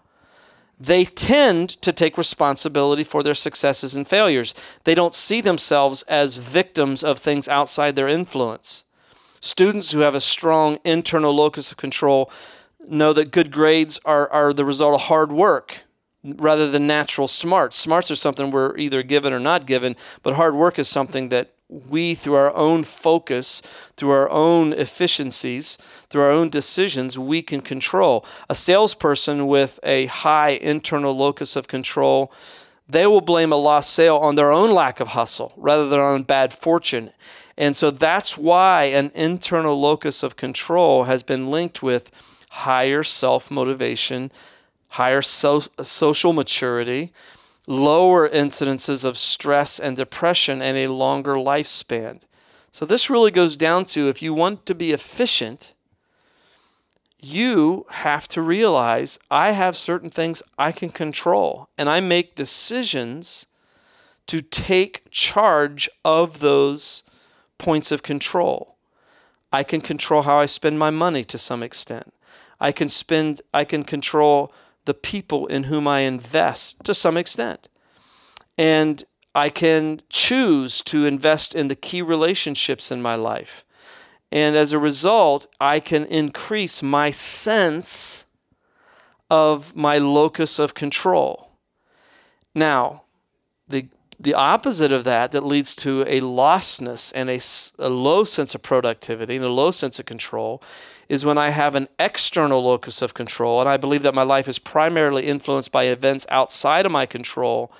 they 0.80 1.04
tend 1.04 1.68
to 1.82 1.92
take 1.92 2.16
responsibility 2.16 3.04
for 3.04 3.22
their 3.22 3.34
successes 3.34 3.94
and 3.94 4.08
failures. 4.08 4.54
They 4.84 4.94
don't 4.94 5.14
see 5.14 5.42
themselves 5.42 6.02
as 6.04 6.38
victims 6.38 7.04
of 7.04 7.18
things 7.18 7.49
outside 7.49 7.96
their 7.96 8.08
influence. 8.08 8.84
Students 9.40 9.92
who 9.92 10.00
have 10.00 10.14
a 10.14 10.22
strong 10.22 10.78
internal 10.84 11.34
locus 11.34 11.70
of 11.70 11.76
control 11.76 12.30
know 12.88 13.12
that 13.12 13.30
good 13.30 13.50
grades 13.50 14.00
are, 14.06 14.30
are 14.30 14.54
the 14.54 14.64
result 14.64 14.94
of 14.94 15.02
hard 15.02 15.30
work 15.30 15.84
rather 16.25 16.70
than 16.70 16.87
natural 16.87 17.28
smarts. 17.28 17.76
Smarts 17.76 18.10
are 18.10 18.16
something 18.16 18.50
we're 18.50 18.76
either 18.78 19.02
given 19.02 19.34
or 19.34 19.40
not 19.40 19.66
given, 19.66 19.96
but 20.22 20.34
hard 20.34 20.54
work 20.54 20.78
is 20.78 20.88
something 20.88 21.28
that 21.28 21.54
we, 21.70 22.14
through 22.14 22.34
our 22.34 22.54
own 22.54 22.84
focus, 22.84 23.60
through 23.96 24.10
our 24.10 24.28
own 24.30 24.72
efficiencies, 24.72 25.76
through 26.08 26.22
our 26.22 26.30
own 26.30 26.50
decisions, 26.50 27.18
we 27.18 27.42
can 27.42 27.60
control. 27.60 28.24
A 28.48 28.54
salesperson 28.54 29.46
with 29.46 29.78
a 29.82 30.06
high 30.06 30.50
internal 30.50 31.16
locus 31.16 31.56
of 31.56 31.68
control, 31.68 32.32
they 32.88 33.06
will 33.06 33.20
blame 33.20 33.52
a 33.52 33.56
lost 33.56 33.90
sale 33.90 34.16
on 34.16 34.34
their 34.34 34.50
own 34.50 34.74
lack 34.74 35.00
of 35.00 35.08
hustle 35.08 35.52
rather 35.56 35.88
than 35.88 36.00
on 36.00 36.22
bad 36.24 36.52
fortune. 36.52 37.10
And 37.56 37.76
so 37.76 37.90
that's 37.90 38.36
why 38.36 38.84
an 38.84 39.12
internal 39.14 39.78
locus 39.78 40.22
of 40.22 40.36
control 40.36 41.04
has 41.04 41.22
been 41.22 41.50
linked 41.50 41.82
with 41.82 42.10
higher 42.50 43.04
self 43.04 43.50
motivation, 43.50 44.32
higher 44.88 45.22
so- 45.22 45.60
social 45.82 46.32
maturity, 46.32 47.12
lower 47.70 48.28
incidences 48.28 49.04
of 49.04 49.16
stress 49.16 49.78
and 49.78 49.96
depression, 49.96 50.60
and 50.60 50.76
a 50.76 50.88
longer 50.88 51.34
lifespan. 51.34 52.20
So, 52.72 52.84
this 52.84 53.08
really 53.08 53.30
goes 53.30 53.56
down 53.56 53.84
to 53.86 54.08
if 54.08 54.20
you 54.20 54.34
want 54.34 54.66
to 54.66 54.74
be 54.74 54.90
efficient, 54.90 55.72
you 57.20 57.86
have 57.90 58.26
to 58.28 58.42
realize 58.42 59.18
I 59.30 59.52
have 59.52 59.76
certain 59.76 60.10
things 60.10 60.42
I 60.58 60.72
can 60.72 60.90
control, 60.90 61.68
and 61.78 61.88
I 61.88 62.00
make 62.00 62.34
decisions 62.34 63.46
to 64.26 64.40
take 64.40 65.08
charge 65.10 65.88
of 66.04 66.40
those 66.40 67.04
points 67.56 67.92
of 67.92 68.02
control. 68.02 68.76
I 69.52 69.62
can 69.62 69.80
control 69.80 70.22
how 70.22 70.38
I 70.38 70.46
spend 70.46 70.78
my 70.78 70.90
money 70.90 71.22
to 71.24 71.38
some 71.38 71.62
extent. 71.62 72.12
I 72.58 72.72
can 72.72 72.88
spend 72.88 73.42
I 73.54 73.64
can 73.64 73.84
control 73.84 74.52
the 74.90 74.94
people 74.94 75.47
in 75.47 75.62
whom 75.62 75.87
I 75.87 76.00
invest 76.00 76.82
to 76.82 76.94
some 76.94 77.16
extent. 77.16 77.68
And 78.59 79.04
I 79.37 79.49
can 79.49 80.00
choose 80.09 80.82
to 80.82 81.06
invest 81.06 81.54
in 81.54 81.68
the 81.68 81.76
key 81.76 82.02
relationships 82.02 82.90
in 82.90 83.00
my 83.00 83.14
life. 83.14 83.64
And 84.32 84.56
as 84.56 84.73
a 84.73 84.80
result, 84.80 85.47
I 85.61 85.78
can 85.78 86.06
increase 86.06 86.82
my 86.82 87.12
sense 87.12 88.25
of 89.30 89.76
my 89.76 89.99
locus 89.99 90.59
of 90.59 90.75
control. 90.75 91.52
Now, 92.52 93.04
the, 93.68 93.87
the 94.20 94.34
opposite 94.34 94.92
of 94.92 95.04
that, 95.04 95.32
that 95.32 95.46
leads 95.46 95.74
to 95.76 96.02
a 96.02 96.20
lostness 96.20 97.10
and 97.14 97.30
a, 97.30 97.40
a 97.82 97.88
low 97.88 98.22
sense 98.22 98.54
of 98.54 98.62
productivity 98.62 99.36
and 99.36 99.44
a 99.44 99.48
low 99.48 99.70
sense 99.70 99.98
of 99.98 100.04
control, 100.04 100.62
is 101.08 101.24
when 101.24 101.38
I 101.38 101.48
have 101.48 101.74
an 101.74 101.88
external 101.98 102.62
locus 102.62 103.00
of 103.00 103.14
control, 103.14 103.60
and 103.60 103.68
I 103.68 103.78
believe 103.78 104.02
that 104.02 104.14
my 104.14 104.22
life 104.22 104.46
is 104.46 104.58
primarily 104.58 105.24
influenced 105.24 105.72
by 105.72 105.84
events 105.84 106.26
outside 106.28 106.84
of 106.84 106.92
my 106.92 107.06
control. 107.06 107.72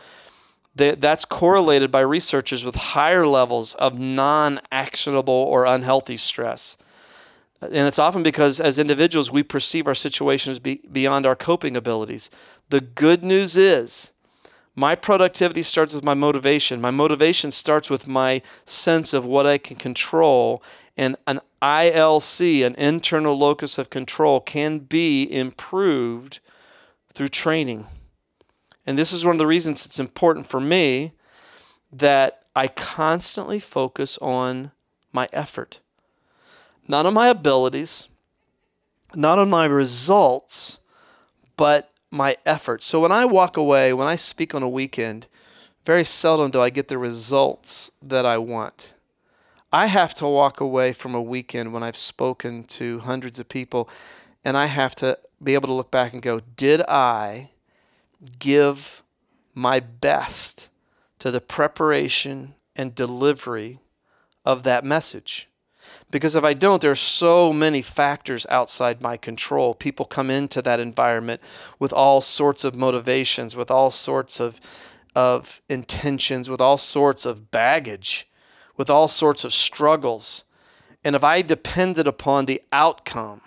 That's 0.75 1.27
correlated 1.27 1.91
by 1.91 2.01
researchers 2.01 2.65
with 2.65 2.75
higher 2.75 3.27
levels 3.27 3.75
of 3.75 3.99
non 3.99 4.61
actionable 4.73 5.35
or 5.35 5.67
unhealthy 5.67 6.17
stress. 6.17 6.79
And 7.61 7.87
it's 7.87 7.99
often 7.99 8.23
because 8.23 8.61
as 8.61 8.79
individuals, 8.79 9.31
we 9.31 9.43
perceive 9.43 9.87
our 9.87 9.95
situations 9.95 10.59
be, 10.59 10.81
beyond 10.91 11.27
our 11.27 11.37
coping 11.37 11.77
abilities. 11.77 12.31
The 12.71 12.81
good 12.81 13.23
news 13.23 13.59
is, 13.59 14.13
my 14.75 14.95
productivity 14.95 15.63
starts 15.63 15.95
with 15.95 16.05
my 16.05 16.15
motivation. 16.15 16.81
My 16.81 16.91
motivation 16.91 17.51
starts 17.51 17.91
with 17.91 18.07
my 18.07 18.43
sense 18.65 19.13
of 19.13 19.25
what 19.25 19.47
I 19.47 19.59
can 19.59 19.77
control. 19.77 20.63
And 20.97 21.17
an 21.27 21.41
ILC, 21.61 22.65
an 22.65 22.75
internal 22.77 23.37
locus 23.37 23.79
of 23.79 23.91
control, 23.91 24.41
can 24.41 24.79
be 24.79 25.25
improved 25.25 26.39
through 27.13 27.29
training. 27.29 27.87
And 28.87 28.99
this 28.99 29.13
is 29.13 29.25
one 29.25 29.35
of 29.35 29.39
the 29.39 29.47
reasons 29.47 29.85
it's 29.85 30.01
important 30.01 30.47
for 30.49 30.61
me 30.61 31.13
that 31.93 32.45
I 32.55 32.69
constantly 32.69 33.61
focus 33.61 34.19
on 34.19 34.71
my 35.13 35.29
effort, 35.33 35.81
not 36.87 37.07
on 37.07 37.15
my 37.15 37.29
abilities, 37.29 38.09
not 39.15 39.39
on 39.39 39.51
my 39.51 39.67
results, 39.67 40.81
but 41.57 41.90
my 42.11 42.37
effort. 42.45 42.83
So 42.83 43.01
when 43.01 43.13
I 43.13 43.25
walk 43.25 43.57
away, 43.57 43.93
when 43.93 44.09
I 44.09 44.17
speak 44.17 44.55
on 44.55 44.63
a 44.63 44.69
weekend, 44.69 45.27
very 45.85 46.05
seldom 46.05 46.51
do 46.51 46.61
I 46.61 46.71
get 46.71 46.89
the 46.89 46.99
results 46.99 47.91
that 48.03 48.27
I 48.27 48.39
want. 48.39 48.95
I 49.73 49.87
have 49.87 50.15
to 50.15 50.27
walk 50.27 50.61
away 50.61 50.93
from 50.93 51.15
a 51.15 51.23
weekend 51.23 51.73
when 51.73 51.83
I've 51.83 51.97
spoken 51.97 52.65
to 52.65 52.99
hundreds 53.01 53.39
of 53.39 53.49
people, 53.49 53.89
and 54.45 54.57
I 54.57 54.67
have 54.67 54.95
to 54.97 55.19
be 55.43 55.55
able 55.55 55.69
to 55.69 55.75
look 55.75 55.91
back 55.91 56.13
and 56.13 56.21
go, 56.21 56.41
Did 56.57 56.83
I 56.83 57.51
give 58.39 59.05
my 59.55 59.79
best 59.79 60.71
to 61.21 61.31
the 61.31 61.41
preparation 61.41 62.55
and 62.75 62.95
delivery 62.95 63.79
of 64.45 64.65
that 64.65 64.85
message? 64.85 65.50
Because 66.11 66.35
if 66.37 66.45
I 66.45 66.55
don't, 66.55 66.83
there 66.83 66.91
are 66.91 66.97
so 66.97 67.53
many 67.53 67.83
factors 67.83 68.47
outside 68.51 69.01
my 69.01 69.17
control. 69.17 69.75
People 69.75 70.07
come 70.07 70.31
into 70.31 70.61
that 70.63 70.81
environment 70.81 71.41
with 71.79 71.93
all 71.93 72.21
sorts 72.21 72.65
of 72.65 72.75
motivations, 72.75 73.57
with 73.57 73.71
all 73.71 73.91
sorts 73.91 74.41
of, 74.41 74.61
of 75.15 75.63
intentions, 75.69 76.51
with 76.51 76.61
all 76.61 76.79
sorts 76.79 77.25
of 77.27 77.51
baggage 77.51 78.27
with 78.81 78.89
all 78.89 79.09
sorts 79.09 79.45
of 79.45 79.53
struggles. 79.53 80.45
And 81.05 81.15
if 81.15 81.23
I 81.23 81.43
depended 81.43 82.07
upon 82.07 82.47
the 82.47 82.63
outcome 82.73 83.43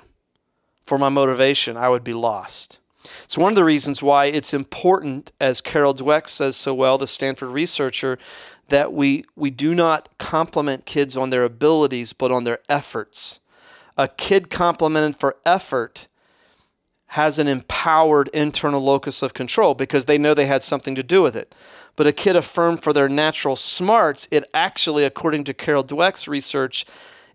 for 0.83 0.99
my 0.99 1.09
motivation, 1.09 1.75
I 1.75 1.89
would 1.89 2.03
be 2.03 2.13
lost. 2.13 2.77
It's 3.23 3.35
one 3.35 3.51
of 3.51 3.55
the 3.55 3.63
reasons 3.63 4.03
why 4.03 4.25
it's 4.25 4.53
important, 4.53 5.31
as 5.41 5.59
Carol 5.59 5.95
Dweck 5.95 6.29
says 6.29 6.55
so 6.55 6.75
well, 6.75 6.99
the 6.99 7.07
Stanford 7.07 7.49
researcher, 7.49 8.19
that 8.69 8.93
we, 8.93 9.25
we 9.35 9.49
do 9.49 9.75
not 9.75 10.09
compliment 10.17 10.85
kids 10.85 11.15
on 11.17 11.29
their 11.29 11.43
abilities, 11.43 12.13
but 12.13 12.31
on 12.31 12.43
their 12.43 12.59
efforts. 12.69 13.39
A 13.97 14.07
kid 14.07 14.49
complimented 14.49 15.15
for 15.15 15.35
effort 15.45 16.07
has 17.07 17.37
an 17.37 17.47
empowered 17.47 18.27
internal 18.29 18.81
locus 18.81 19.21
of 19.21 19.33
control 19.33 19.75
because 19.75 20.05
they 20.05 20.17
know 20.17 20.33
they 20.33 20.47
had 20.47 20.63
something 20.63 20.95
to 20.95 21.03
do 21.03 21.21
with 21.21 21.35
it 21.35 21.53
but 21.95 22.07
a 22.07 22.11
kid 22.11 22.35
affirmed 22.35 22.81
for 22.81 22.93
their 22.93 23.09
natural 23.09 23.55
smarts, 23.55 24.27
it 24.31 24.45
actually, 24.53 25.03
according 25.03 25.43
to 25.45 25.53
Carol 25.53 25.83
Dweck's 25.83 26.27
research, 26.27 26.85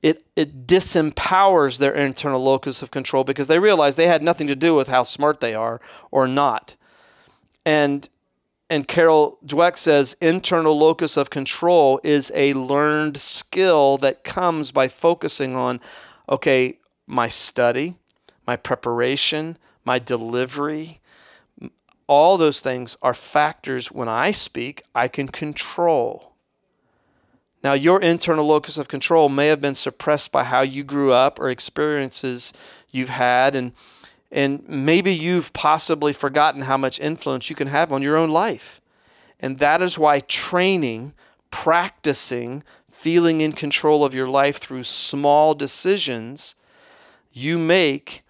it, 0.03 0.25
it 0.37 0.67
disempowers 0.67 1.79
their 1.79 1.93
internal 1.93 2.43
locus 2.43 2.83
of 2.83 2.91
control 2.91 3.25
because 3.25 3.49
they 3.49 3.59
realize 3.59 3.97
they 3.97 4.07
had 4.07 4.23
nothing 4.23 4.47
to 4.47 4.57
do 4.57 4.75
with 4.75 4.89
how 4.89 5.03
smart 5.03 5.41
they 5.41 5.55
are 5.55 5.81
or 6.11 6.27
not. 6.27 6.77
And 7.65 8.09
and 8.71 8.87
Carol 8.87 9.39
Dweck 9.45 9.77
says 9.77 10.17
internal 10.21 10.77
locus 10.77 11.17
of 11.17 11.31
control 11.31 12.01
is 12.05 12.31
a 12.35 12.53
learned 12.55 13.17
skill 13.17 13.97
that 13.99 14.25
comes 14.25 14.73
by 14.73 14.89
focusing 14.89 15.57
on, 15.57 15.81
okay, 16.29 16.79
my 17.07 17.29
study, 17.29 17.97
my 18.47 18.57
preparation, 18.57 19.57
my 19.85 19.99
delivery, 19.99 21.01
all 22.07 22.37
those 22.37 22.61
things 22.61 22.97
are 23.03 23.15
factors 23.15 23.93
when 23.93 24.09
I 24.09 24.33
speak, 24.33 24.83
I 24.95 25.09
can 25.09 25.29
control. 25.29 26.33
Now, 27.63 27.73
your 27.73 28.01
internal 28.01 28.47
locus 28.47 28.79
of 28.79 28.89
control 28.89 29.29
may 29.29 29.49
have 29.49 29.61
been 29.61 29.75
suppressed 29.75 30.31
by 30.31 30.45
how 30.45 30.63
you 30.63 30.85
grew 30.85 31.13
up 31.13 31.41
or 31.41 31.51
experiences 31.51 32.53
you've 32.91 33.09
had, 33.09 33.55
and, 33.55 33.73
and 34.31 34.63
maybe 34.69 35.13
you've 35.13 35.53
possibly 35.53 36.13
forgotten 36.13 36.63
how 36.63 36.77
much 36.77 37.01
influence 37.01 37.51
you 37.51 37.57
can 37.57 37.69
have 37.69 37.93
on 37.93 38.03
your 38.03 38.17
own 38.17 38.31
life. 38.31 38.81
And 39.41 39.59
that 39.59 39.83
is 39.83 39.99
why 39.99 40.21
training, 40.21 41.15
practicing, 41.51 42.63
feeling 42.91 43.41
in 43.41 43.53
control 43.53 44.05
of 44.05 44.15
your 44.15 44.29
life 44.29 44.59
through 44.59 44.85
small 44.85 45.55
decisions 45.55 46.55
you 47.33 47.59
make 47.59 48.23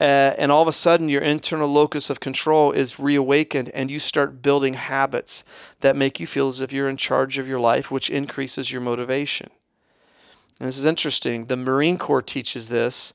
Uh, 0.00 0.34
and 0.38 0.50
all 0.50 0.60
of 0.60 0.68
a 0.68 0.72
sudden, 0.72 1.08
your 1.08 1.22
internal 1.22 1.68
locus 1.68 2.10
of 2.10 2.18
control 2.18 2.72
is 2.72 2.98
reawakened, 2.98 3.70
and 3.72 3.90
you 3.90 4.00
start 4.00 4.42
building 4.42 4.74
habits 4.74 5.44
that 5.80 5.96
make 5.96 6.18
you 6.18 6.26
feel 6.26 6.48
as 6.48 6.60
if 6.60 6.72
you're 6.72 6.90
in 6.90 6.96
charge 6.96 7.38
of 7.38 7.48
your 7.48 7.60
life, 7.60 7.92
which 7.92 8.10
increases 8.10 8.72
your 8.72 8.82
motivation. 8.82 9.48
And 10.58 10.66
this 10.68 10.76
is 10.76 10.84
interesting. 10.84 11.46
The 11.46 11.56
Marine 11.56 11.96
Corps 11.96 12.26
teaches 12.26 12.68
this, 12.68 13.14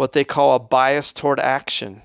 what 0.00 0.12
they 0.12 0.24
call 0.24 0.56
a 0.56 0.58
bias 0.58 1.12
toward 1.12 1.38
action. 1.38 2.00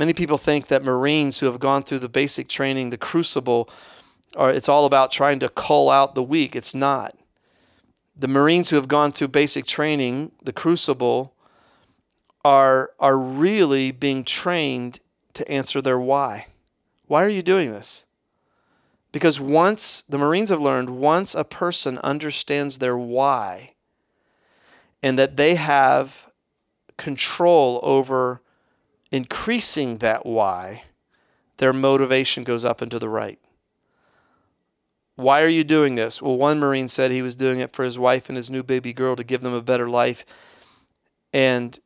Many 0.00 0.12
people 0.12 0.36
think 0.36 0.66
that 0.66 0.82
Marines 0.82 1.38
who 1.38 1.46
have 1.46 1.60
gone 1.60 1.84
through 1.84 2.00
the 2.00 2.08
basic 2.08 2.48
training, 2.48 2.90
the 2.90 2.98
crucible, 2.98 3.70
are 4.34 4.50
it's 4.50 4.68
all 4.68 4.84
about 4.84 5.12
trying 5.12 5.38
to 5.38 5.48
cull 5.48 5.88
out 5.88 6.16
the 6.16 6.24
weak. 6.24 6.56
It's 6.56 6.74
not. 6.74 7.16
The 8.16 8.26
Marines 8.26 8.70
who 8.70 8.74
have 8.74 8.88
gone 8.88 9.12
through 9.12 9.28
basic 9.28 9.64
training, 9.64 10.32
the 10.42 10.52
crucible, 10.52 11.36
are 12.44 12.90
are 12.98 13.16
really 13.16 13.92
being 13.92 14.24
trained 14.24 14.98
to 15.34 15.48
answer 15.48 15.80
their 15.80 16.00
why. 16.00 16.48
Why 17.06 17.22
are 17.22 17.28
you 17.28 17.42
doing 17.42 17.70
this? 17.70 18.06
Because 19.12 19.40
once 19.40 20.02
the 20.08 20.18
Marines 20.18 20.50
have 20.50 20.60
learned, 20.60 20.90
once 20.90 21.36
a 21.36 21.44
person 21.44 21.98
understands 21.98 22.78
their 22.78 22.98
why 22.98 23.74
and 25.00 25.16
that 25.16 25.36
they 25.36 25.54
have 25.54 26.31
control 27.02 27.80
over 27.82 28.40
increasing 29.10 29.98
that 29.98 30.24
why, 30.24 30.84
their 31.56 31.72
motivation 31.72 32.44
goes 32.44 32.64
up 32.64 32.80
and 32.80 32.90
to 32.92 32.98
the 32.98 33.08
right. 33.08 33.40
Why 35.16 35.42
are 35.42 35.48
you 35.48 35.64
doing 35.64 35.96
this? 35.96 36.22
Well, 36.22 36.36
one 36.36 36.60
Marine 36.60 36.88
said 36.88 37.10
he 37.10 37.20
was 37.20 37.34
doing 37.34 37.58
it 37.58 37.72
for 37.72 37.84
his 37.84 37.98
wife 37.98 38.28
and 38.28 38.36
his 38.36 38.50
new 38.50 38.62
baby 38.62 38.92
girl 38.92 39.16
to 39.16 39.24
give 39.24 39.40
them 39.40 39.52
a 39.52 39.60
better 39.60 39.88
life. 39.88 40.24
And 41.32 41.78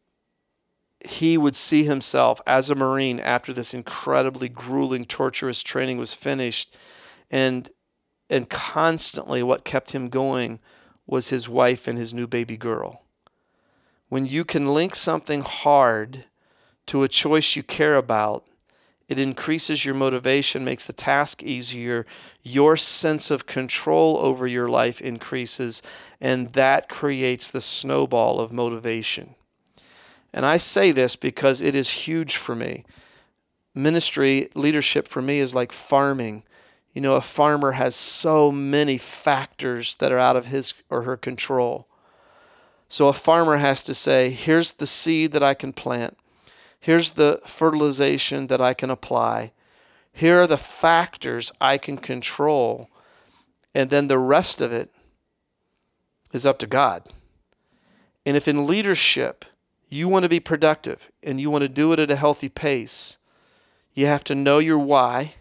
he 1.00 1.38
would 1.38 1.56
see 1.56 1.84
himself 1.84 2.40
as 2.46 2.68
a 2.68 2.74
Marine 2.74 3.18
after 3.18 3.52
this 3.52 3.72
incredibly 3.72 4.50
grueling, 4.50 5.06
torturous 5.06 5.62
training 5.62 5.98
was 5.98 6.14
finished. 6.14 6.76
And 7.30 7.70
and 8.28 8.50
constantly 8.50 9.42
what 9.42 9.64
kept 9.64 9.92
him 9.92 10.08
going 10.08 10.58
was 11.06 11.30
his 11.30 11.48
wife 11.48 11.86
and 11.86 11.96
his 11.96 12.12
new 12.12 12.26
baby 12.26 12.56
girl. 12.56 13.05
When 14.08 14.26
you 14.26 14.44
can 14.44 14.66
link 14.66 14.94
something 14.94 15.42
hard 15.42 16.24
to 16.86 17.02
a 17.02 17.08
choice 17.08 17.56
you 17.56 17.62
care 17.62 17.96
about, 17.96 18.44
it 19.08 19.18
increases 19.18 19.84
your 19.84 19.94
motivation, 19.94 20.64
makes 20.64 20.86
the 20.86 20.92
task 20.92 21.42
easier. 21.42 22.06
Your 22.42 22.76
sense 22.76 23.30
of 23.30 23.46
control 23.46 24.16
over 24.18 24.46
your 24.46 24.68
life 24.68 25.00
increases, 25.00 25.80
and 26.20 26.52
that 26.54 26.88
creates 26.88 27.50
the 27.50 27.60
snowball 27.60 28.40
of 28.40 28.52
motivation. 28.52 29.34
And 30.32 30.44
I 30.44 30.56
say 30.56 30.90
this 30.90 31.14
because 31.14 31.62
it 31.62 31.74
is 31.74 31.90
huge 31.90 32.36
for 32.36 32.56
me. 32.56 32.84
Ministry 33.74 34.48
leadership 34.54 35.06
for 35.06 35.22
me 35.22 35.38
is 35.38 35.54
like 35.54 35.70
farming. 35.70 36.42
You 36.92 37.00
know, 37.00 37.14
a 37.14 37.20
farmer 37.20 37.72
has 37.72 37.94
so 37.94 38.50
many 38.50 38.98
factors 38.98 39.94
that 39.96 40.12
are 40.12 40.18
out 40.18 40.36
of 40.36 40.46
his 40.46 40.74
or 40.90 41.02
her 41.02 41.16
control. 41.16 41.86
So 42.88 43.08
a 43.08 43.12
farmer 43.12 43.56
has 43.56 43.82
to 43.84 43.94
say, 43.94 44.30
here's 44.30 44.72
the 44.72 44.86
seed 44.86 45.32
that 45.32 45.42
I 45.42 45.54
can 45.54 45.72
plant. 45.72 46.16
Here's 46.78 47.12
the 47.12 47.40
fertilization 47.44 48.46
that 48.46 48.60
I 48.60 48.74
can 48.74 48.90
apply. 48.90 49.52
Here 50.12 50.42
are 50.42 50.46
the 50.46 50.56
factors 50.56 51.52
I 51.60 51.78
can 51.78 51.96
control. 51.96 52.88
And 53.74 53.90
then 53.90 54.08
the 54.08 54.18
rest 54.18 54.60
of 54.60 54.72
it 54.72 54.90
is 56.32 56.46
up 56.46 56.58
to 56.60 56.66
God. 56.66 57.02
And 58.24 58.36
if 58.36 58.48
in 58.48 58.66
leadership, 58.66 59.44
you 59.88 60.08
want 60.08 60.22
to 60.24 60.28
be 60.28 60.40
productive 60.40 61.10
and 61.22 61.40
you 61.40 61.50
want 61.50 61.62
to 61.62 61.68
do 61.68 61.92
it 61.92 61.98
at 61.98 62.10
a 62.10 62.16
healthy 62.16 62.48
pace, 62.48 63.18
you 63.94 64.06
have 64.06 64.24
to 64.24 64.34
know 64.34 64.58
your 64.58 64.78
why. 64.78 65.34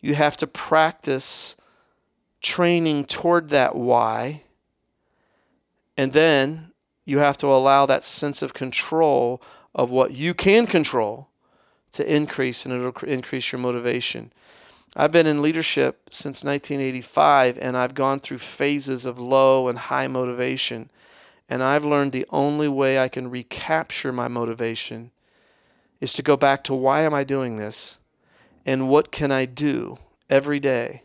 You 0.00 0.14
have 0.14 0.36
to 0.38 0.46
practice 0.46 1.56
training 2.40 3.04
toward 3.04 3.50
that 3.50 3.76
why. 3.76 4.42
And 6.00 6.14
then 6.14 6.72
you 7.04 7.18
have 7.18 7.36
to 7.36 7.46
allow 7.46 7.84
that 7.84 8.04
sense 8.04 8.40
of 8.40 8.54
control 8.54 9.42
of 9.74 9.90
what 9.90 10.12
you 10.12 10.32
can 10.32 10.66
control 10.66 11.28
to 11.92 12.16
increase, 12.16 12.64
and 12.64 12.72
it'll 12.72 13.06
increase 13.06 13.52
your 13.52 13.58
motivation. 13.58 14.32
I've 14.96 15.12
been 15.12 15.26
in 15.26 15.42
leadership 15.42 16.08
since 16.10 16.42
1985, 16.42 17.58
and 17.60 17.76
I've 17.76 17.92
gone 17.92 18.18
through 18.18 18.38
phases 18.38 19.04
of 19.04 19.18
low 19.18 19.68
and 19.68 19.76
high 19.76 20.08
motivation. 20.08 20.88
And 21.50 21.62
I've 21.62 21.84
learned 21.84 22.12
the 22.12 22.24
only 22.30 22.66
way 22.66 22.98
I 22.98 23.08
can 23.08 23.28
recapture 23.28 24.10
my 24.10 24.26
motivation 24.26 25.10
is 26.00 26.14
to 26.14 26.22
go 26.22 26.34
back 26.34 26.64
to 26.64 26.74
why 26.74 27.02
am 27.02 27.12
I 27.12 27.24
doing 27.24 27.58
this? 27.58 27.98
And 28.64 28.88
what 28.88 29.12
can 29.12 29.30
I 29.30 29.44
do 29.44 29.98
every 30.30 30.60
day 30.60 31.02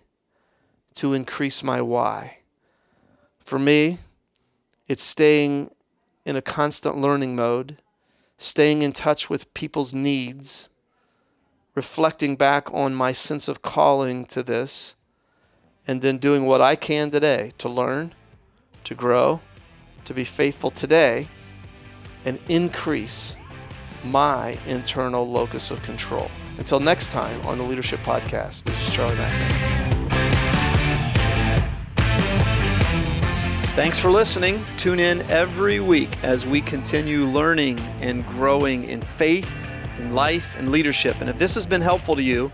to 0.94 1.12
increase 1.12 1.64
my 1.64 1.82
why? 1.82 2.38
For 3.40 3.60
me, 3.60 3.98
it's 4.88 5.04
staying 5.04 5.72
in 6.26 6.36
a 6.36 6.42
constant 6.42 6.98
learning 6.98 7.36
mode, 7.36 7.78
staying 8.38 8.82
in 8.82 8.92
touch 8.92 9.30
with 9.30 9.54
people's 9.54 9.94
needs, 9.94 10.70
reflecting 11.76 12.36
back 12.36 12.74
on 12.74 12.94
my 12.94 13.12
sense 13.12 13.48
of 13.48 13.62
calling 13.62 14.26
to 14.26 14.44
this, 14.44 14.96
and 15.88 16.02
then 16.02 16.18
doing 16.18 16.46
what 16.46 16.62
I 16.62 16.76
can 16.76 17.12
today 17.12 17.52
to 17.60 17.70
learn, 17.70 18.14
to 18.84 18.96
grow, 18.96 19.42
to 20.06 20.14
be 20.14 20.24
faithful 20.24 20.70
today 20.70 21.28
and 22.26 22.40
increase 22.48 23.36
my 24.04 24.58
internal 24.66 25.28
locus 25.30 25.72
of 25.72 25.82
control. 25.84 26.30
Until 26.58 26.80
next 26.80 27.12
time 27.12 27.46
on 27.46 27.58
the 27.58 27.64
Leadership 27.64 28.00
Podcast, 28.02 28.64
this 28.64 28.82
is 28.82 28.94
Charlie 28.94 29.16
McNamara. 29.16 29.85
Thanks 33.76 34.00
for 34.00 34.10
listening. 34.10 34.64
Tune 34.78 35.02
in 35.02 35.22
every 35.24 35.82
week 35.82 36.24
as 36.24 36.46
we 36.46 36.62
continue 36.62 37.26
learning 37.26 37.78
and 38.00 38.26
growing 38.26 38.86
in 38.86 39.02
faith, 39.02 39.68
in 39.98 40.14
life, 40.16 40.56
and 40.58 40.72
leadership. 40.72 41.20
And 41.20 41.30
if 41.30 41.38
this 41.38 41.56
has 41.56 41.66
been 41.66 41.82
helpful 41.82 42.16
to 42.16 42.24
you, 42.24 42.50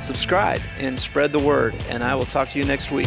subscribe 0.00 0.60
and 0.80 0.98
spread 0.98 1.30
the 1.30 1.38
word. 1.38 1.76
And 1.88 2.02
I 2.02 2.16
will 2.16 2.26
talk 2.26 2.48
to 2.50 2.58
you 2.58 2.64
next 2.64 2.90
week. 2.90 3.06